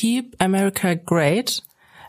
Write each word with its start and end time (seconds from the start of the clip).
Keep 0.00 0.36
America 0.38 0.94
Great. 0.94 1.62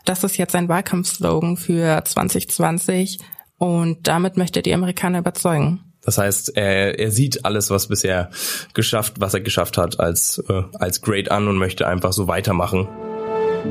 Das 0.06 0.24
ist 0.24 0.38
jetzt 0.38 0.54
ein 0.54 0.66
Wahlkampfslogan 0.70 1.58
für 1.58 2.02
2020 2.02 3.18
und 3.58 4.08
damit 4.08 4.38
möchte 4.38 4.60
er 4.60 4.62
die 4.62 4.72
Amerikaner 4.72 5.18
überzeugen. 5.18 5.80
Das 6.02 6.16
heißt, 6.16 6.56
er, 6.56 6.98
er 6.98 7.10
sieht 7.10 7.44
alles, 7.44 7.68
was 7.68 7.88
bisher 7.88 8.30
geschafft, 8.72 9.20
was 9.20 9.34
er 9.34 9.40
geschafft 9.40 9.76
hat, 9.76 10.00
als, 10.00 10.42
äh, 10.48 10.62
als 10.78 11.02
great 11.02 11.30
an 11.30 11.48
und 11.48 11.58
möchte 11.58 11.86
einfach 11.86 12.14
so 12.14 12.28
weitermachen. 12.28 12.88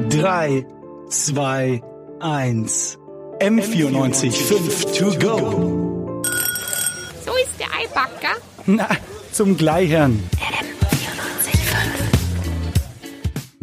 Drei, 0.10 0.68
zwei, 1.10 1.82
eins. 2.20 3.00
M94 3.40 4.34
5 4.34 4.98
to 5.00 5.06
go. 5.18 6.22
So 7.26 7.32
ist 7.44 7.60
der 7.60 7.70
Eibacker. 7.76 8.38
Na, 8.68 8.88
zum 9.32 9.58
Gleichern. 9.58 10.22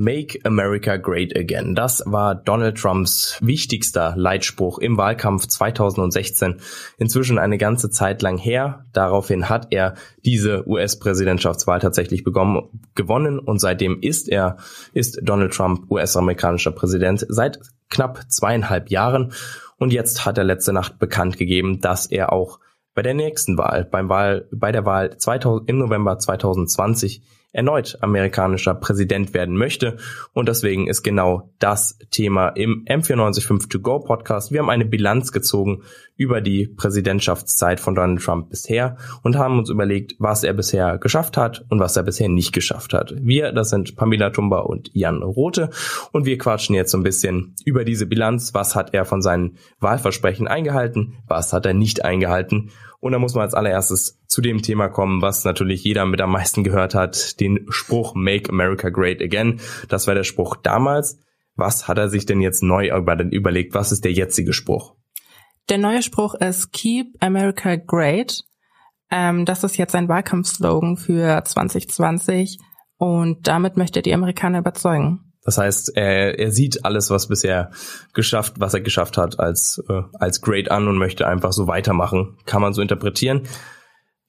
Make 0.01 0.39
America 0.45 0.97
Great 0.97 1.37
Again. 1.37 1.75
Das 1.75 2.05
war 2.07 2.37
Donald 2.37 2.79
Trumps 2.79 3.37
wichtigster 3.41 4.15
Leitspruch 4.17 4.79
im 4.79 4.97
Wahlkampf 4.97 5.49
2016. 5.49 6.61
Inzwischen 6.99 7.37
eine 7.37 7.59
ganze 7.59 7.91
Zeit 7.91 8.23
lang 8.23 8.39
her. 8.39 8.87
Daraufhin 8.93 9.49
hat 9.49 9.67
er 9.71 9.95
diese 10.25 10.69
US-Präsidentschaftswahl 10.69 11.81
tatsächlich 11.81 12.23
begonnen, 12.23 12.69
gewonnen 12.95 13.41
und 13.41 13.59
seitdem 13.59 14.01
ist 14.01 14.29
er, 14.29 14.59
ist 14.93 15.19
Donald 15.21 15.53
Trump 15.53 15.91
US-amerikanischer 15.91 16.71
Präsident 16.71 17.27
seit 17.29 17.59
knapp 17.91 18.21
zweieinhalb 18.31 18.91
Jahren. 18.91 19.33
Und 19.79 19.93
jetzt 19.93 20.25
hat 20.25 20.39
er 20.39 20.45
letzte 20.45 20.73
Nacht 20.73 21.01
bekannt 21.01 21.39
gegeben, 21.39 21.81
dass 21.81 22.07
er 22.07 22.33
auch 22.33 22.61
bei 22.95 23.03
der 23.03 23.15
nächsten 23.15 23.59
Wahl, 23.59 23.85
beim 23.85 24.09
Wahl, 24.09 24.47
bei 24.53 24.71
der 24.71 24.87
Wahl 24.87 25.19
2000, 25.19 25.69
im 25.69 25.79
November 25.79 26.19
2020 26.19 27.23
erneut 27.59 27.99
amerikanischer 28.03 28.73
Präsident 28.75 29.35
werden 29.35 29.57
möchte. 29.57 29.97
Und 30.33 30.49
deswegen 30.49 30.87
ist 30.87 31.03
genau 31.03 31.51
das 31.59 31.99
Thema 32.13 32.51
im 32.51 32.85
M945 32.85 33.69
To 33.69 33.81
Go 33.81 33.99
Podcast. 33.99 34.53
Wir 34.53 34.61
haben 34.61 34.71
eine 34.71 34.85
Bilanz 34.85 35.33
gezogen 35.33 35.83
über 36.17 36.41
die 36.41 36.69
Präsidentschaftszeit 36.69 37.81
von 37.81 37.97
Donald 37.97 38.23
Trump 38.23 38.49
bisher 38.51 38.97
und 39.23 39.37
haben 39.37 39.59
uns 39.59 39.71
überlegt, 39.71 40.15
was 40.21 40.45
er 40.45 40.53
bisher 40.53 40.99
geschafft 40.99 41.37
hat 41.37 41.65
und 41.69 41.81
was 41.81 41.97
er 41.97 42.05
bisher 42.05 42.29
nicht 42.29 42.53
geschafft 42.53 42.93
hat. 42.93 43.13
Wir, 43.19 43.51
das 43.51 43.71
sind 43.71 43.97
Pamela 43.97 44.31
Tumba 44.31 44.61
und 44.61 44.91
Jan 44.95 45.25
Rote 45.25 45.71
und 46.13 46.27
wir 46.27 46.39
quatschen 46.39 46.77
jetzt 46.77 46.93
so 46.93 46.99
ein 46.99 47.03
bisschen 47.03 47.57
über 47.65 47.85
diese 47.85 48.07
Bilanz. 48.07 48.55
Was 48.55 48.77
hat 48.77 48.95
er 48.95 49.05
von 49.05 49.21
seinen 49.21 49.59
Wahlversprechen 49.81 50.47
eingehalten? 50.47 51.17
Was 51.27 51.53
hat 51.53 51.67
er 51.67 51.75
nicht 51.75 52.05
eingehalten? 52.05 52.71
Und 53.01 53.13
da 53.13 53.19
muss 53.19 53.35
man 53.35 53.43
als 53.43 53.55
allererstes 53.55 54.21
zu 54.27 54.41
dem 54.41 54.61
Thema 54.63 54.89
kommen, 54.89 55.23
was 55.23 55.45
natürlich 55.45 55.85
jeder 55.85 56.05
mit 56.05 56.21
am 56.21 56.33
meisten 56.33 56.65
gehört 56.65 56.95
hat, 56.95 57.39
den 57.41 57.67
Spruch 57.69 58.15
Make 58.15 58.51
America 58.51 58.89
Great 58.89 59.23
Again. 59.23 59.61
Das 59.89 60.07
war 60.07 60.15
der 60.15 60.25
Spruch 60.25 60.57
damals. 60.57 61.19
Was 61.55 61.89
hat 61.89 61.99
er 61.99 62.09
sich 62.09 62.27
denn 62.27 62.41
jetzt 62.41 62.63
neu 62.63 62.89
überlegt? 62.89 63.75
Was 63.75 63.93
ist 63.93 64.05
der 64.05 64.13
jetzige 64.13 64.53
Spruch? 64.53 64.95
Der 65.69 65.79
neue 65.79 66.03
Spruch 66.03 66.35
ist 66.35 66.73
Keep 66.73 67.17
America 67.21 67.77
Great. 67.77 68.43
Ähm, 69.11 69.45
das 69.45 69.65
ist 69.65 69.77
jetzt 69.77 69.95
ein 69.95 70.09
Wahlkampfslogan 70.09 70.97
für 70.97 71.43
2020 71.45 72.59
und 72.97 73.47
damit 73.47 73.77
möchte 73.77 74.01
er 74.01 74.03
die 74.03 74.15
Amerikaner 74.15 74.59
überzeugen. 74.59 75.28
Das 75.49 75.57
heißt, 75.57 75.97
er, 75.97 76.39
er 76.39 76.51
sieht 76.51 76.85
alles, 76.85 77.09
was 77.09 77.27
bisher 77.27 77.71
geschafft, 78.13 78.61
was 78.61 78.75
er 78.75 78.83
geschafft 78.83 79.17
hat, 79.17 79.41
als, 79.41 79.83
äh, 79.89 80.03
als 80.13 80.43
great 80.43 80.71
an 80.71 80.89
und 80.89 80.99
möchte 80.99 81.27
einfach 81.27 81.53
so 81.53 81.67
weitermachen. 81.67 82.37
Kann 82.45 82.61
man 82.61 82.75
so 82.75 82.83
interpretieren. 82.83 83.45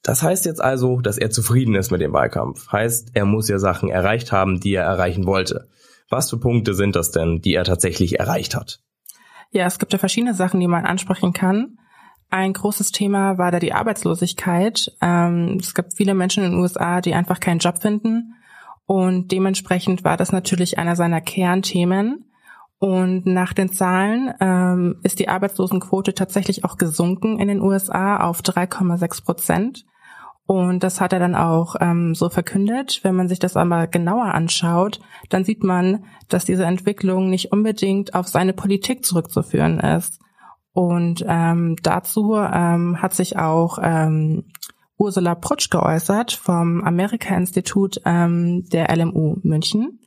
Das 0.02 0.24
heißt 0.24 0.46
jetzt 0.46 0.62
also, 0.62 1.02
dass 1.02 1.18
er 1.18 1.30
zufrieden 1.30 1.76
ist 1.76 1.92
mit 1.92 2.00
dem 2.00 2.14
Wahlkampf. 2.14 2.72
Heißt, 2.72 3.10
er 3.16 3.26
muss 3.26 3.50
ja 3.50 3.60
Sachen 3.60 3.90
erreicht 3.90 4.32
haben, 4.32 4.62
die 4.62 4.74
er 4.74 4.86
erreichen 4.86 5.26
wollte. 5.26 5.68
Was 6.10 6.30
für 6.30 6.38
Punkte 6.38 6.74
sind 6.74 6.96
das 6.96 7.12
denn, 7.12 7.42
die 7.42 7.54
er 7.54 7.66
tatsächlich 7.66 8.18
erreicht 8.18 8.56
hat? 8.56 8.80
Ja, 9.52 9.66
es 9.66 9.78
gibt 9.78 9.92
ja 9.92 10.00
verschiedene 10.00 10.36
Sachen, 10.36 10.62
die 10.62 10.70
man 10.70 10.86
ansprechen 10.86 11.34
kann. 11.34 11.80
Ein 12.30 12.54
großes 12.54 12.94
Thema 12.94 13.38
war 13.38 13.52
da 13.52 13.60
die 13.60 13.74
Arbeitslosigkeit. 13.74 14.90
Ähm, 15.02 15.58
es 15.60 15.74
gibt 15.76 15.96
viele 15.98 16.14
Menschen 16.14 16.46
in 16.46 16.52
den 16.52 16.62
USA, 16.62 17.02
die 17.02 17.14
einfach 17.14 17.42
keinen 17.42 17.60
Job 17.60 17.82
finden 17.82 18.36
und 18.90 19.32
dementsprechend 19.32 20.04
war 20.04 20.18
das 20.18 20.32
natürlich 20.32 20.80
einer 20.80 20.96
seiner 20.96 21.22
Kernthemen. 21.22 22.26
Und 22.80 23.28
nach 23.28 23.54
den 23.54 23.72
Zahlen 23.72 24.34
ähm, 24.42 24.98
ist 25.04 25.20
die 25.20 25.30
Arbeitslosenquote 25.30 26.16
tatsächlich 26.16 26.66
auch 26.66 26.76
gesunken 26.76 27.38
in 27.38 27.50
den 27.50 27.62
USA 27.62 28.18
auf 28.18 28.42
3,6 28.42 29.24
Prozent. 29.24 29.86
Und 30.48 30.82
das 30.82 31.00
hat 31.02 31.14
er 31.14 31.20
dann 31.20 31.36
auch 31.36 31.76
ähm, 31.80 32.16
so 32.16 32.30
verkündet. 32.30 33.02
Wenn 33.04 33.16
man 33.16 33.28
sich 33.28 33.38
das 33.38 33.56
aber 33.56 33.86
genauer 33.86 34.34
anschaut, 34.34 35.00
dann 35.30 35.44
sieht 35.44 35.64
man, 35.64 36.06
dass 36.28 36.46
diese 36.46 36.66
Entwicklung 36.66 37.30
nicht 37.30 37.52
unbedingt 37.52 38.16
auf 38.16 38.28
seine 38.28 38.54
Politik 38.54 39.06
zurückzuführen 39.06 39.80
ist. 39.80 40.20
Und 40.74 41.24
ähm, 41.28 41.76
dazu 41.84 42.38
ähm, 42.38 43.00
hat 43.00 43.14
sich 43.14 43.38
auch 43.38 43.78
ähm, 43.84 44.46
Ursula 45.00 45.34
Prutsch 45.34 45.70
geäußert 45.70 46.34
vom 46.34 46.84
Amerika-Institut 46.84 48.02
ähm, 48.06 48.66
der 48.66 48.94
LMU 48.96 49.38
München. 49.44 50.02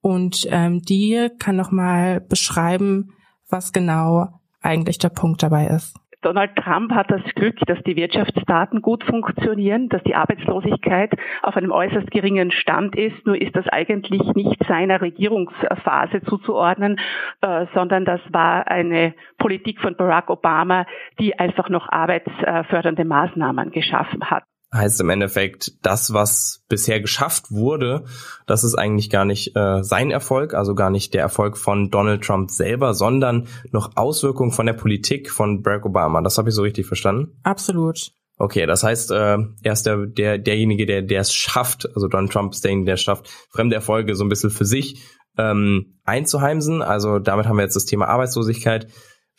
Und 0.00 0.46
ähm, 0.50 0.80
die 0.80 1.28
kann 1.40 1.56
nochmal 1.56 2.20
beschreiben, 2.20 3.10
was 3.48 3.72
genau 3.72 4.40
eigentlich 4.60 4.98
der 4.98 5.08
Punkt 5.08 5.42
dabei 5.42 5.66
ist. 5.66 5.96
Donald 6.28 6.56
Trump 6.56 6.92
hat 6.92 7.10
das 7.10 7.22
Glück, 7.36 7.56
dass 7.66 7.82
die 7.84 7.96
Wirtschaftsdaten 7.96 8.82
gut 8.82 9.02
funktionieren, 9.02 9.88
dass 9.88 10.02
die 10.02 10.14
Arbeitslosigkeit 10.14 11.10
auf 11.40 11.56
einem 11.56 11.72
äußerst 11.72 12.10
geringen 12.10 12.50
Stand 12.50 12.94
ist. 12.96 13.24
Nur 13.24 13.40
ist 13.40 13.56
das 13.56 13.66
eigentlich 13.68 14.20
nicht 14.34 14.62
seiner 14.68 15.00
Regierungsphase 15.00 16.20
zuzuordnen, 16.20 17.00
äh, 17.40 17.64
sondern 17.72 18.04
das 18.04 18.20
war 18.30 18.66
eine 18.66 19.14
Politik 19.38 19.80
von 19.80 19.96
Barack 19.96 20.28
Obama, 20.28 20.84
die 21.18 21.38
einfach 21.38 21.70
noch 21.70 21.88
arbeitsfördernde 21.88 23.06
Maßnahmen 23.06 23.70
geschaffen 23.70 24.28
hat 24.28 24.44
heißt 24.72 25.00
im 25.00 25.10
Endeffekt, 25.10 25.72
das, 25.82 26.12
was 26.12 26.64
bisher 26.68 27.00
geschafft 27.00 27.50
wurde, 27.50 28.04
das 28.46 28.64
ist 28.64 28.74
eigentlich 28.74 29.08
gar 29.08 29.24
nicht 29.24 29.56
äh, 29.56 29.82
sein 29.82 30.10
Erfolg, 30.10 30.54
also 30.54 30.74
gar 30.74 30.90
nicht 30.90 31.14
der 31.14 31.22
Erfolg 31.22 31.56
von 31.56 31.90
Donald 31.90 32.22
Trump 32.22 32.50
selber, 32.50 32.94
sondern 32.94 33.48
noch 33.70 33.96
Auswirkungen 33.96 34.52
von 34.52 34.66
der 34.66 34.74
Politik 34.74 35.30
von 35.30 35.62
Barack 35.62 35.86
Obama. 35.86 36.20
Das 36.20 36.36
habe 36.38 36.50
ich 36.50 36.54
so 36.54 36.62
richtig 36.62 36.86
verstanden? 36.86 37.38
Absolut. 37.42 38.12
Okay, 38.36 38.66
das 38.66 38.84
heißt, 38.84 39.10
äh, 39.10 39.38
er 39.62 39.72
ist 39.72 39.84
der, 39.84 40.06
der, 40.06 40.38
derjenige, 40.38 40.86
der 40.86 41.02
der 41.02 41.22
es 41.22 41.34
schafft, 41.34 41.88
also 41.94 42.06
Donald 42.06 42.32
Trump 42.32 42.52
ist 42.52 42.62
derjenige, 42.62 42.86
der 42.86 42.94
es 42.94 43.02
schafft, 43.02 43.28
fremde 43.50 43.74
Erfolge 43.74 44.14
so 44.14 44.24
ein 44.24 44.28
bisschen 44.28 44.50
für 44.50 44.64
sich 44.64 45.02
ähm, 45.38 45.98
einzuheimsen. 46.04 46.82
Also 46.82 47.18
damit 47.18 47.46
haben 47.46 47.56
wir 47.56 47.64
jetzt 47.64 47.76
das 47.76 47.86
Thema 47.86 48.06
Arbeitslosigkeit. 48.06 48.86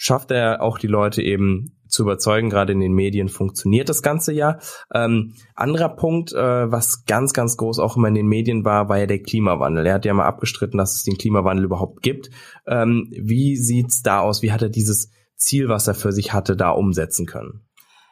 Schafft 0.01 0.31
er 0.31 0.61
auch 0.61 0.77
die 0.77 0.87
Leute 0.87 1.21
eben 1.21 1.77
zu 1.89 2.03
überzeugen. 2.03 2.49
Gerade 2.49 2.71
in 2.71 2.79
den 2.79 2.93
Medien 2.93 3.27
funktioniert 3.27 3.89
das 3.89 4.01
Ganze 4.01 4.31
ja. 4.31 4.59
Ähm, 4.93 5.33
anderer 5.55 5.89
Punkt, 5.89 6.31
äh, 6.31 6.71
was 6.71 7.03
ganz, 7.03 7.33
ganz 7.33 7.57
groß 7.57 7.79
auch 7.79 7.97
immer 7.97 8.07
in 8.07 8.15
den 8.15 8.27
Medien 8.27 8.63
war, 8.63 8.87
war 8.87 8.97
ja 8.97 9.07
der 9.07 9.21
Klimawandel. 9.21 9.85
Er 9.85 9.95
hat 9.95 10.05
ja 10.05 10.13
mal 10.13 10.25
abgestritten, 10.25 10.77
dass 10.77 10.95
es 10.95 11.03
den 11.03 11.17
Klimawandel 11.17 11.65
überhaupt 11.65 12.01
gibt. 12.01 12.29
Ähm, 12.65 13.09
wie 13.11 13.57
sieht's 13.57 14.01
da 14.01 14.21
aus? 14.21 14.41
Wie 14.41 14.53
hat 14.53 14.61
er 14.61 14.69
dieses 14.69 15.11
Ziel, 15.35 15.67
was 15.67 15.89
er 15.89 15.95
für 15.95 16.13
sich 16.13 16.31
hatte, 16.31 16.55
da 16.55 16.69
umsetzen 16.69 17.25
können? 17.25 17.65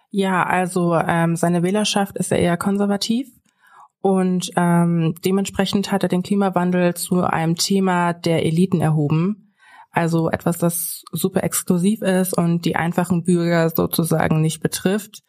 Ja, 0.10 0.44
also 0.44 0.94
ähm, 0.94 1.38
seine 1.38 1.64
Wählerschaft 1.64 2.18
ist 2.18 2.32
ja 2.32 2.38
eher 2.38 2.58
konservativ. 2.58 3.30
Und 4.02 4.52
ähm, 4.58 5.16
dementsprechend 5.24 5.92
hat 5.94 6.04
er 6.04 6.10
den 6.10 6.24
Klimawandel 6.24 6.96
zu 6.96 7.24
einem 7.24 7.56
Thema 7.56 8.12
der 8.12 8.46
Eliten 8.46 8.82
erhoben. 8.82 9.47
Also 9.98 10.30
etwas, 10.30 10.60
das 10.60 11.02
super 11.12 11.44
exklusiv 11.44 12.04
ist 12.04 12.38
und 12.38 12.66
die 12.66 12.76
einfachen 12.76 13.24
Bürger 13.24 13.68
sozusagen 13.72 14.42
nicht 14.42 14.62
betrifft. 14.62 15.24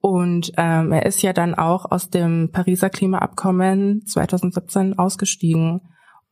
Und 0.00 0.52
ähm, 0.56 0.92
er 0.92 1.04
ist 1.04 1.20
ja 1.22 1.32
dann 1.32 1.56
auch 1.56 1.90
aus 1.90 2.10
dem 2.10 2.52
Pariser 2.52 2.90
Klimaabkommen 2.90 4.06
2017 4.06 4.96
ausgestiegen. 5.00 5.80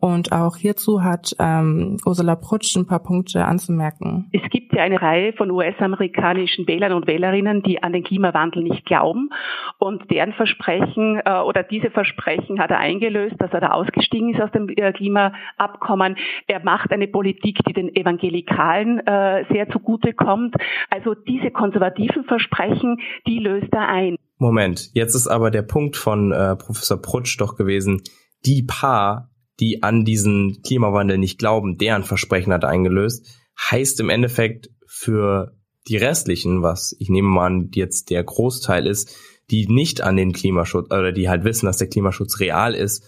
Und 0.04 0.32
auch 0.32 0.56
hierzu 0.56 1.04
hat 1.04 1.36
ähm, 1.38 1.96
Ursula 2.04 2.34
Prutsch 2.34 2.74
ein 2.74 2.88
paar 2.88 3.04
Punkte 3.04 3.44
anzumerken. 3.44 4.28
Es 4.32 4.42
gibt 4.50 4.74
ja 4.74 4.82
eine 4.82 5.00
Reihe 5.00 5.32
von 5.32 5.48
US-amerikanischen 5.52 6.66
Wählern 6.66 6.92
und 6.92 7.06
Wählerinnen, 7.06 7.62
die 7.62 7.84
an 7.84 7.92
den 7.92 8.02
Klimawandel 8.02 8.64
nicht 8.64 8.84
glauben. 8.84 9.30
Und 9.78 10.10
deren 10.10 10.32
Versprechen 10.32 11.22
äh, 11.24 11.38
oder 11.42 11.62
diese 11.62 11.92
Versprechen 11.92 12.58
hat 12.58 12.72
er 12.72 12.80
eingelöst, 12.80 13.36
dass 13.38 13.52
er 13.52 13.60
da 13.60 13.68
ausgestiegen 13.68 14.34
ist 14.34 14.40
aus 14.40 14.50
dem 14.50 14.68
äh, 14.70 14.92
Klimaabkommen. 14.92 16.16
Er 16.48 16.64
macht 16.64 16.90
eine 16.90 17.06
Politik, 17.06 17.60
die 17.68 17.72
den 17.72 17.94
Evangelikalen 17.94 19.06
äh, 19.06 19.44
sehr 19.52 19.70
zugute 19.70 20.14
kommt. 20.14 20.56
Also 20.90 21.14
diese 21.14 21.52
konservativen 21.52 22.24
Versprechen, 22.24 22.96
die 23.28 23.38
löst 23.38 23.72
er 23.72 23.86
ein. 23.86 24.16
Moment, 24.38 24.90
jetzt 24.94 25.14
ist 25.14 25.28
aber 25.28 25.52
der 25.52 25.62
Punkt 25.62 25.96
von 25.96 26.32
äh, 26.32 26.56
Professor 26.56 27.00
Prutsch 27.00 27.40
doch 27.40 27.54
gewesen, 27.54 28.02
die 28.44 28.64
paar 28.64 29.28
die 29.60 29.82
an 29.82 30.04
diesen 30.04 30.62
Klimawandel 30.62 31.18
nicht 31.18 31.38
glauben, 31.38 31.78
deren 31.78 32.04
Versprechen 32.04 32.52
hat 32.52 32.64
eingelöst, 32.64 33.26
heißt 33.60 34.00
im 34.00 34.08
Endeffekt 34.08 34.70
für 34.86 35.56
die 35.88 35.96
restlichen, 35.96 36.62
was 36.62 36.94
ich 36.98 37.08
nehme 37.08 37.28
mal 37.28 37.46
an, 37.46 37.70
jetzt 37.74 38.10
der 38.10 38.22
Großteil 38.22 38.86
ist, 38.86 39.16
die 39.50 39.66
nicht 39.66 40.00
an 40.00 40.16
den 40.16 40.32
Klimaschutz 40.32 40.86
oder 40.86 41.12
die 41.12 41.28
halt 41.28 41.44
wissen, 41.44 41.66
dass 41.66 41.76
der 41.76 41.88
Klimaschutz 41.88 42.40
real 42.40 42.74
ist, 42.74 43.04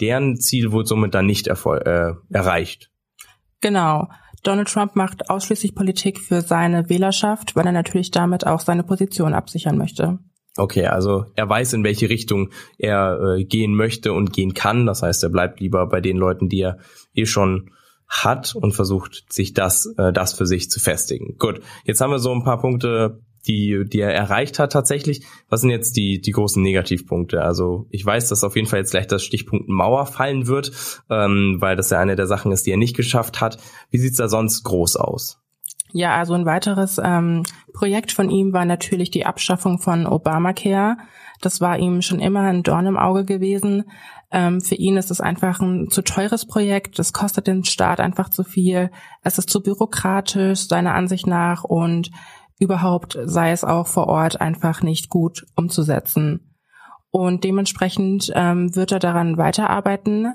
deren 0.00 0.36
Ziel 0.36 0.72
wurde 0.72 0.88
somit 0.88 1.14
dann 1.14 1.26
nicht 1.26 1.48
äh, 1.48 2.12
erreicht. 2.30 2.90
Genau. 3.60 4.08
Donald 4.44 4.68
Trump 4.68 4.94
macht 4.94 5.30
ausschließlich 5.30 5.74
Politik 5.74 6.20
für 6.20 6.42
seine 6.42 6.88
Wählerschaft, 6.88 7.56
weil 7.56 7.66
er 7.66 7.72
natürlich 7.72 8.10
damit 8.10 8.46
auch 8.46 8.60
seine 8.60 8.84
Position 8.84 9.34
absichern 9.34 9.76
möchte. 9.76 10.20
Okay, 10.58 10.86
also 10.86 11.24
er 11.36 11.48
weiß, 11.48 11.72
in 11.74 11.84
welche 11.84 12.10
Richtung 12.10 12.50
er 12.78 13.36
äh, 13.38 13.44
gehen 13.44 13.74
möchte 13.74 14.12
und 14.12 14.32
gehen 14.32 14.54
kann. 14.54 14.86
Das 14.86 15.02
heißt, 15.02 15.22
er 15.22 15.28
bleibt 15.28 15.60
lieber 15.60 15.86
bei 15.86 16.00
den 16.00 16.16
Leuten, 16.16 16.48
die 16.48 16.60
er 16.60 16.78
eh 17.14 17.26
schon 17.26 17.70
hat 18.08 18.54
und 18.56 18.72
versucht, 18.72 19.32
sich 19.32 19.54
das, 19.54 19.86
äh, 19.98 20.12
das 20.12 20.32
für 20.32 20.46
sich 20.46 20.68
zu 20.68 20.80
festigen. 20.80 21.36
Gut, 21.38 21.60
jetzt 21.84 22.00
haben 22.00 22.10
wir 22.10 22.18
so 22.18 22.32
ein 22.32 22.42
paar 22.42 22.60
Punkte 22.60 23.20
die, 23.46 23.84
die 23.86 24.00
er 24.00 24.12
erreicht 24.12 24.58
hat 24.58 24.72
tatsächlich. 24.72 25.22
Was 25.48 25.60
sind 25.60 25.70
jetzt 25.70 25.96
die, 25.96 26.20
die 26.20 26.32
großen 26.32 26.62
Negativpunkte? 26.62 27.42
Also 27.42 27.86
ich 27.90 28.04
weiß, 28.04 28.28
dass 28.28 28.44
auf 28.44 28.56
jeden 28.56 28.66
Fall 28.66 28.80
jetzt 28.80 28.90
gleich 28.90 29.06
das 29.06 29.22
Stichpunkt 29.22 29.68
Mauer 29.68 30.06
fallen 30.06 30.48
wird, 30.48 30.72
ähm, 31.08 31.56
weil 31.60 31.76
das 31.76 31.90
ja 31.90 32.00
eine 32.00 32.16
der 32.16 32.26
Sachen 32.26 32.52
ist, 32.52 32.66
die 32.66 32.72
er 32.72 32.76
nicht 32.76 32.96
geschafft 32.96 33.40
hat. 33.40 33.58
Wie 33.90 33.98
sieht's 33.98 34.16
da 34.16 34.28
sonst 34.28 34.64
groß 34.64 34.96
aus? 34.96 35.40
Ja, 35.92 36.16
also 36.16 36.34
ein 36.34 36.44
weiteres 36.44 37.00
ähm, 37.02 37.44
Projekt 37.72 38.12
von 38.12 38.30
ihm 38.30 38.52
war 38.52 38.64
natürlich 38.64 39.10
die 39.10 39.26
Abschaffung 39.26 39.78
von 39.78 40.06
Obamacare. 40.06 40.96
Das 41.40 41.60
war 41.60 41.78
ihm 41.78 42.02
schon 42.02 42.20
immer 42.20 42.40
ein 42.40 42.62
Dorn 42.62 42.86
im 42.86 42.96
Auge 42.96 43.24
gewesen. 43.24 43.84
Ähm, 44.30 44.60
für 44.60 44.74
ihn 44.74 44.96
ist 44.96 45.10
es 45.10 45.20
einfach 45.20 45.60
ein 45.60 45.88
zu 45.88 46.02
teures 46.02 46.46
Projekt. 46.46 46.98
Das 46.98 47.12
kostet 47.12 47.46
den 47.46 47.64
Staat 47.64 48.00
einfach 48.00 48.28
zu 48.28 48.44
viel. 48.44 48.90
Es 49.22 49.38
ist 49.38 49.48
zu 49.48 49.62
bürokratisch, 49.62 50.68
seiner 50.68 50.94
Ansicht 50.94 51.26
nach. 51.26 51.64
Und 51.64 52.10
überhaupt 52.58 53.18
sei 53.24 53.52
es 53.52 53.64
auch 53.64 53.86
vor 53.86 54.08
Ort 54.08 54.40
einfach 54.40 54.82
nicht 54.82 55.08
gut 55.08 55.46
umzusetzen. 55.56 56.54
Und 57.10 57.44
dementsprechend 57.44 58.30
ähm, 58.34 58.74
wird 58.74 58.92
er 58.92 58.98
daran 58.98 59.38
weiterarbeiten. 59.38 60.34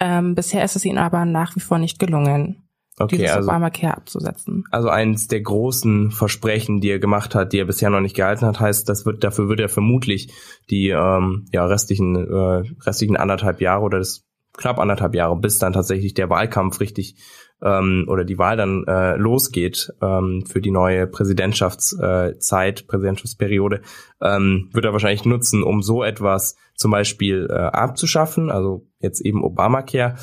Ähm, 0.00 0.34
bisher 0.34 0.64
ist 0.64 0.76
es 0.76 0.84
ihm 0.84 0.98
aber 0.98 1.24
nach 1.24 1.56
wie 1.56 1.60
vor 1.60 1.78
nicht 1.78 1.98
gelungen, 1.98 2.59
okay, 3.04 3.16
dieses 3.16 3.36
also, 3.36 3.48
Obamacare 3.48 3.96
abzusetzen. 3.96 4.64
Also 4.70 4.88
eines 4.88 5.28
der 5.28 5.40
großen 5.40 6.10
Versprechen, 6.10 6.80
die 6.80 6.90
er 6.90 6.98
gemacht 6.98 7.34
hat, 7.34 7.52
die 7.52 7.58
er 7.58 7.64
bisher 7.64 7.90
noch 7.90 8.00
nicht 8.00 8.16
gehalten 8.16 8.46
hat, 8.46 8.60
heißt, 8.60 8.88
das 8.88 9.06
wird, 9.06 9.24
dafür 9.24 9.48
wird 9.48 9.60
er 9.60 9.68
vermutlich 9.68 10.32
die 10.70 10.88
ähm, 10.88 11.46
ja, 11.52 11.64
restlichen, 11.64 12.16
äh, 12.16 12.62
restlichen 12.84 13.16
anderthalb 13.16 13.60
Jahre 13.60 13.82
oder 13.82 13.98
das 13.98 14.26
knapp 14.56 14.78
anderthalb 14.78 15.14
Jahre, 15.14 15.36
bis 15.36 15.58
dann 15.58 15.72
tatsächlich 15.72 16.14
der 16.14 16.28
Wahlkampf 16.28 16.80
richtig 16.80 17.16
ähm, 17.62 18.06
oder 18.08 18.24
die 18.24 18.38
Wahl 18.38 18.56
dann 18.56 18.84
äh, 18.86 19.16
losgeht 19.16 19.92
ähm, 20.02 20.44
für 20.46 20.60
die 20.60 20.70
neue 20.70 21.06
Präsidentschaftszeit, 21.06 22.80
äh, 22.80 22.84
Präsidentschaftsperiode, 22.84 23.82
ähm, 24.20 24.70
wird 24.72 24.84
er 24.84 24.92
wahrscheinlich 24.92 25.24
nutzen, 25.24 25.62
um 25.62 25.82
so 25.82 26.02
etwas 26.02 26.56
zum 26.74 26.90
Beispiel 26.90 27.48
äh, 27.50 27.54
abzuschaffen, 27.54 28.50
also 28.50 28.86
jetzt 29.00 29.20
eben 29.20 29.44
Obamacare. 29.44 30.16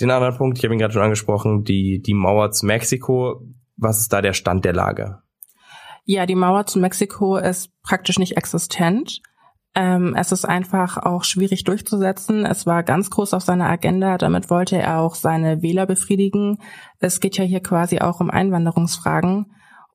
Den 0.00 0.10
anderen 0.10 0.36
Punkt, 0.36 0.58
ich 0.58 0.64
habe 0.64 0.74
ihn 0.74 0.80
gerade 0.80 0.92
schon 0.92 1.02
angesprochen, 1.02 1.64
die, 1.64 2.02
die 2.02 2.14
Mauer 2.14 2.50
zu 2.50 2.66
Mexiko. 2.66 3.42
Was 3.76 4.00
ist 4.00 4.12
da 4.12 4.20
der 4.22 4.32
Stand 4.32 4.64
der 4.64 4.72
Lage? 4.72 5.18
Ja, 6.04 6.26
die 6.26 6.34
Mauer 6.34 6.66
zu 6.66 6.78
Mexiko 6.78 7.36
ist 7.36 7.70
praktisch 7.82 8.18
nicht 8.18 8.36
existent. 8.36 9.20
Ähm, 9.74 10.14
es 10.16 10.30
ist 10.30 10.44
einfach 10.44 10.98
auch 10.98 11.24
schwierig 11.24 11.64
durchzusetzen. 11.64 12.44
Es 12.46 12.66
war 12.66 12.82
ganz 12.82 13.10
groß 13.10 13.34
auf 13.34 13.42
seiner 13.42 13.68
Agenda. 13.68 14.18
Damit 14.18 14.50
wollte 14.50 14.76
er 14.76 15.00
auch 15.00 15.14
seine 15.14 15.62
Wähler 15.62 15.86
befriedigen. 15.86 16.58
Es 17.00 17.20
geht 17.20 17.36
ja 17.36 17.44
hier 17.44 17.60
quasi 17.60 17.98
auch 17.98 18.20
um 18.20 18.30
Einwanderungsfragen. 18.30 19.46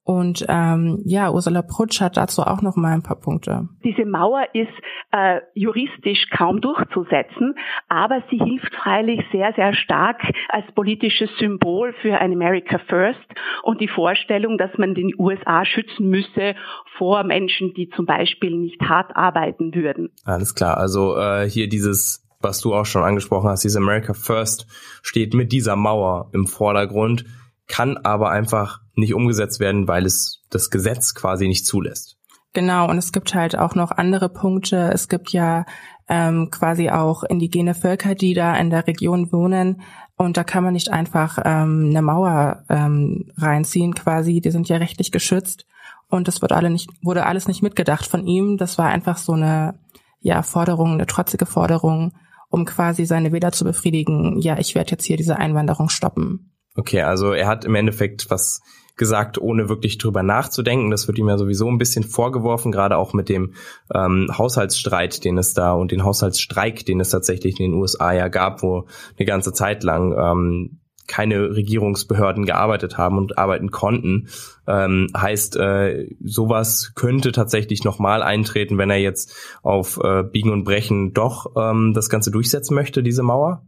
Und 0.10 0.44
ähm, 0.50 1.04
ja, 1.06 1.30
Ursula 1.30 1.62
Prutsch 1.62 2.02
hat 2.02 2.18
dazu 2.18 2.42
auch 2.42 2.64
noch 2.64 2.76
mal 2.76 2.94
ein 2.94 3.04
paar 3.04 3.20
Punkte. 3.20 3.70
Diese 3.84 4.06
Mauer 4.06 4.44
ist 4.54 4.72
äh, 5.12 5.42
juristisch 5.54 6.32
kaum 6.36 6.62
durchzusetzen, 6.62 7.54
aber 7.90 8.24
sie 8.32 8.40
hilft 8.40 8.74
freilich 8.74 9.22
sehr, 9.32 9.54
sehr 9.56 9.76
stark 9.76 10.20
als 10.48 10.66
politisches 10.74 11.30
Symbol 11.38 11.94
für 12.02 12.18
ein 12.18 12.34
America 12.34 12.80
First 12.88 13.20
und 13.62 13.82
die 13.82 13.88
Vorstellung, 13.88 14.58
dass 14.58 14.72
man 14.80 14.96
den 14.96 15.14
USA 15.16 15.64
schützen 15.64 16.10
müsse 16.10 16.56
vor 16.98 17.24
Menschen, 17.24 17.76
die 17.76 17.92
zum 17.92 18.08
Beispiel 18.08 18.58
nicht 18.58 18.82
hart 18.82 19.16
arbeiten 19.16 19.76
würden. 19.76 20.10
Alles 20.26 20.56
klar, 20.56 20.80
also 20.80 21.18
äh, 21.18 21.48
hier 21.48 21.70
dieses 21.70 22.26
was 22.42 22.62
du 22.62 22.74
auch 22.74 22.86
schon 22.86 23.04
angesprochen 23.04 23.50
hast, 23.50 23.66
dieses 23.66 23.78
America 23.78 24.14
First 24.14 24.66
steht 25.04 25.36
mit 25.36 25.52
dieser 25.52 25.76
Mauer 25.76 26.30
im 26.32 26.48
Vordergrund 26.48 27.26
kann 27.70 27.98
aber 27.98 28.32
einfach 28.32 28.82
nicht 29.00 29.14
umgesetzt 29.14 29.60
werden, 29.60 29.88
weil 29.88 30.06
es 30.06 30.44
das 30.50 30.70
Gesetz 30.70 31.14
quasi 31.14 31.48
nicht 31.48 31.66
zulässt. 31.66 32.18
Genau, 32.54 32.90
und 32.90 32.98
es 32.98 33.12
gibt 33.12 33.36
halt 33.36 33.58
auch 33.58 33.76
noch 33.76 33.92
andere 33.92 34.30
Punkte. 34.30 34.90
Es 34.92 35.08
gibt 35.08 35.32
ja 35.32 35.66
ähm, 36.08 36.50
quasi 36.50 36.90
auch 36.90 37.24
indigene 37.24 37.76
Völker, 37.76 38.16
die 38.16 38.34
da 38.34 38.56
in 38.56 38.72
der 38.72 38.88
Region 38.88 39.32
wohnen. 39.32 39.82
Und 40.18 40.36
da 40.36 40.44
kann 40.44 40.64
man 40.64 40.74
nicht 40.74 40.90
einfach 40.90 41.38
ähm, 41.46 41.88
eine 41.90 42.02
Mauer 42.02 42.64
ähm, 42.70 43.32
reinziehen, 43.38 43.94
quasi. 43.94 44.42
Die 44.42 44.52
sind 44.52 44.68
ja 44.68 44.78
rechtlich 44.78 45.12
geschützt. 45.12 45.66
Und 46.10 46.28
das 46.28 46.42
wurde, 46.42 46.56
alle 46.56 46.72
nicht, 46.72 46.90
wurde 47.04 47.28
alles 47.28 47.48
nicht 47.48 47.62
mitgedacht 47.62 48.08
von 48.08 48.26
ihm. 48.26 48.58
Das 48.58 48.80
war 48.80 48.88
einfach 48.90 49.18
so 49.18 49.34
eine 49.34 49.80
ja, 50.20 50.42
Forderung, 50.42 50.94
eine 50.94 51.06
trotzige 51.06 51.46
Forderung, 51.46 52.14
um 52.50 52.66
quasi 52.66 53.06
seine 53.06 53.32
Wähler 53.32 53.52
zu 53.52 53.64
befriedigen. 53.64 54.40
Ja, 54.40 54.58
ich 54.58 54.74
werde 54.74 54.92
jetzt 54.92 55.06
hier 55.06 55.18
diese 55.18 55.38
Einwanderung 55.38 55.90
stoppen. 55.90 56.52
Okay, 56.76 57.02
also 57.02 57.34
er 57.34 57.48
hat 57.48 57.64
im 57.64 57.76
Endeffekt 57.76 58.32
was 58.32 58.62
gesagt, 59.00 59.40
ohne 59.40 59.70
wirklich 59.70 59.98
drüber 59.98 60.22
nachzudenken. 60.22 60.92
Das 60.92 61.08
wird 61.08 61.18
ihm 61.18 61.28
ja 61.28 61.40
sowieso 61.40 61.68
ein 61.68 61.80
bisschen 61.80 62.04
vorgeworfen, 62.04 62.72
gerade 62.72 62.98
auch 62.98 63.14
mit 63.14 63.30
dem 63.30 63.56
ähm, 63.92 64.30
Haushaltsstreit, 64.38 65.24
den 65.24 65.40
es 65.40 65.56
da 65.56 65.72
und 65.72 65.92
den 65.92 66.04
Haushaltsstreik, 66.04 66.86
den 66.86 67.00
es 67.00 67.10
tatsächlich 67.10 67.60
in 67.60 67.72
den 67.72 67.82
USA 67.82 68.12
ja 68.12 68.28
gab, 68.28 68.62
wo 68.62 68.86
eine 69.18 69.26
ganze 69.26 69.54
Zeit 69.54 69.84
lang 69.84 70.14
ähm, 70.16 70.80
keine 71.08 71.56
Regierungsbehörden 71.56 72.46
gearbeitet 72.46 72.98
haben 72.98 73.18
und 73.18 73.38
arbeiten 73.40 73.72
konnten, 73.72 74.28
ähm, 74.68 75.08
heißt, 75.18 75.58
äh, 75.58 76.08
sowas 76.24 76.92
könnte 76.94 77.32
tatsächlich 77.32 77.84
nochmal 77.84 78.22
eintreten, 78.22 78.78
wenn 78.78 78.92
er 78.92 79.00
jetzt 79.00 79.34
auf 79.64 80.00
äh, 80.04 80.24
Biegen 80.24 80.54
und 80.54 80.66
Brechen 80.66 81.14
doch 81.14 81.54
ähm, 81.58 81.94
das 81.96 82.10
Ganze 82.10 82.30
durchsetzen 82.30 82.76
möchte, 82.76 83.02
diese 83.02 83.24
Mauer? 83.24 83.66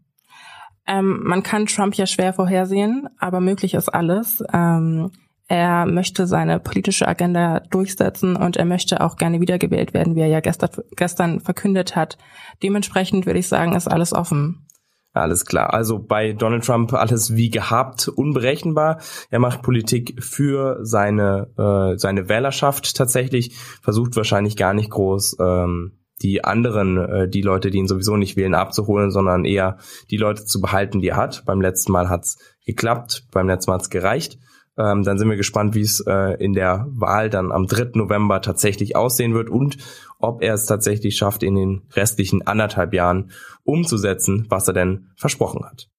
Ähm, 0.88 1.22
man 1.24 1.44
kann 1.44 1.66
Trump 1.66 1.96
ja 1.96 2.06
schwer 2.06 2.34
vorhersehen, 2.34 3.08
aber 3.20 3.40
möglich 3.40 3.74
ist 3.74 3.90
alles. 3.90 4.44
Ähm, 4.54 5.12
er 5.48 5.86
möchte 5.86 6.28
seine 6.28 6.60
politische 6.60 7.08
Agenda 7.08 7.60
durchsetzen 7.60 8.38
und 8.38 8.56
er 8.56 8.64
möchte 8.64 9.02
auch 9.02 9.18
gerne 9.18 9.42
wiedergewählt 9.42 9.94
werden, 9.94 10.16
wie 10.16 10.22
er 10.22 10.28
ja 10.28 10.40
gestern, 10.40 10.70
gestern 10.96 11.40
verkündet 11.42 11.96
hat. 11.96 12.18
Dementsprechend 12.64 13.26
würde 13.26 13.40
ich 13.40 13.50
sagen, 13.50 13.76
ist 13.76 13.90
alles 13.90 14.14
offen. 14.14 14.66
Alles 15.14 15.46
klar. 15.46 15.74
Also 15.74 16.00
bei 16.00 16.32
Donald 16.32 16.66
Trump 16.66 16.94
alles 16.94 17.36
wie 17.36 17.50
gehabt, 17.50 18.08
unberechenbar. 18.08 19.02
Er 19.30 19.40
macht 19.40 19.62
Politik 19.62 20.24
für 20.24 20.80
seine 20.84 21.50
äh, 21.58 21.98
seine 21.98 22.30
Wählerschaft 22.30 22.96
tatsächlich, 22.96 23.54
versucht 23.82 24.16
wahrscheinlich 24.16 24.56
gar 24.56 24.74
nicht 24.74 24.90
groß 24.90 25.36
ähm, 25.42 26.01
die 26.22 26.44
anderen, 26.44 26.98
äh, 26.98 27.28
die 27.28 27.42
Leute, 27.42 27.72
die 27.72 27.78
ihn 27.78 27.88
sowieso 27.88 28.18
nicht 28.18 28.38
wählen, 28.38 28.54
abzuholen, 28.56 29.12
sondern 29.12 29.46
eher 29.46 29.78
die 30.10 30.18
Leute 30.18 30.46
zu 30.46 30.62
behalten, 30.62 31.02
die 31.02 31.10
er 31.10 31.18
hat. 31.18 31.44
Beim 31.46 31.62
letzten 31.62 31.92
Mal 31.92 32.10
hat's 32.10 32.38
geklappt, 32.66 33.26
beim 33.32 33.48
letzten 33.48 33.72
Mal 33.72 33.78
hat's 33.78 33.90
gereicht. 33.90 34.38
Ähm, 34.78 35.04
dann 35.04 35.18
sind 35.18 35.30
wir 35.30 35.36
gespannt, 35.36 35.76
wie 35.76 35.82
es 35.82 36.00
äh, 36.08 36.36
in 36.44 36.54
der 36.54 36.88
Wahl 36.90 37.30
dann 37.30 37.52
am 37.52 37.68
3. 37.68 37.92
November 37.96 38.42
tatsächlich 38.42 38.96
aussehen 38.96 39.34
wird 39.34 39.50
und 39.50 39.78
ob 40.18 40.42
er 40.42 40.54
es 40.54 40.66
tatsächlich 40.66 41.18
schafft, 41.18 41.44
in 41.44 41.56
den 41.56 41.82
restlichen 41.94 42.48
anderthalb 42.48 42.94
Jahren 42.94 43.32
umzusetzen, 43.64 44.46
was 44.50 44.68
er 44.68 44.74
denn 44.74 45.12
versprochen 45.16 45.66
hat. 45.66 45.90